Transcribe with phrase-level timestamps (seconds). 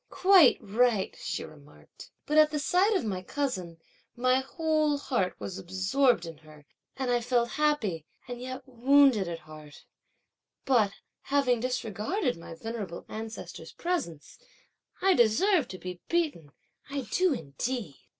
[0.09, 2.09] "Quite right," she remarked.
[2.25, 3.77] "But at the sight of my cousin,
[4.15, 6.65] my whole heart was absorbed in her,
[6.97, 9.85] and I felt happy, and yet wounded at heart:
[10.65, 10.91] but
[11.21, 14.39] having disregarded my venerable ancestor's presence,
[15.03, 16.51] I deserve to be beaten,
[16.89, 17.97] I do indeed!"